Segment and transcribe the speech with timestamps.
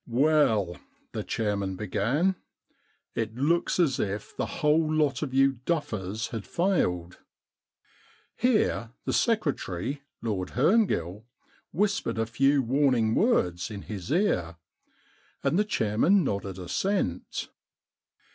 [0.03, 0.77] * Well/
[1.11, 2.35] the chairman began,
[2.73, 7.19] * it looks as if the whole lot of you duffers had failed/
[8.35, 10.01] Here the secretary.
[10.19, 11.25] Lord Herngill,
[11.71, 14.55] whispered a few warning words in his ear,
[15.43, 17.51] and the chairman nodded assent.